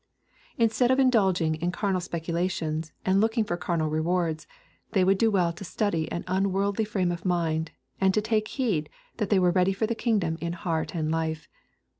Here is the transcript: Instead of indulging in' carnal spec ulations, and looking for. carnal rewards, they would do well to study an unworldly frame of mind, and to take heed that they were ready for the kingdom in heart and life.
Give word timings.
Instead 0.57 0.89
of 0.89 0.97
indulging 0.97 1.53
in' 1.53 1.71
carnal 1.71 2.01
spec 2.01 2.23
ulations, 2.23 2.91
and 3.05 3.21
looking 3.21 3.43
for. 3.43 3.55
carnal 3.55 3.87
rewards, 3.87 4.47
they 4.93 5.03
would 5.03 5.19
do 5.19 5.29
well 5.29 5.53
to 5.53 5.63
study 5.63 6.11
an 6.11 6.23
unworldly 6.25 6.85
frame 6.85 7.11
of 7.11 7.23
mind, 7.23 7.69
and 7.99 8.11
to 8.11 8.19
take 8.19 8.47
heed 8.47 8.89
that 9.17 9.29
they 9.29 9.37
were 9.37 9.51
ready 9.51 9.73
for 9.73 9.85
the 9.85 9.93
kingdom 9.93 10.39
in 10.41 10.53
heart 10.53 10.95
and 10.95 11.11
life. 11.11 11.47